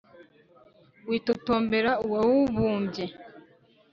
[1.07, 3.05] witotombera uwamubumbye!